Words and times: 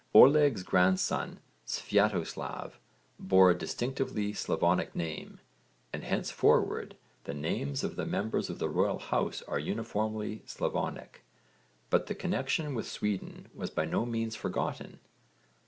Oleg's 0.15 0.63
grandson 0.63 1.39
Svjatoslav 1.67 2.71
bore 3.19 3.51
a 3.51 3.55
distinctively 3.55 4.33
Slavonic 4.33 4.95
name, 4.95 5.39
and 5.93 6.03
henceforward 6.03 6.95
the 7.25 7.35
names 7.35 7.83
of 7.83 7.97
the 7.97 8.05
members 8.07 8.49
of 8.49 8.57
the 8.57 8.67
royal 8.67 8.97
house 8.97 9.43
are 9.43 9.59
uniformly 9.59 10.41
Slavonic, 10.47 11.23
but 11.91 12.07
the 12.07 12.15
connexion 12.15 12.73
with 12.73 12.87
Sweden 12.89 13.47
was 13.53 13.69
by 13.69 13.85
no 13.85 14.03
means 14.07 14.35
forgotten. 14.35 15.01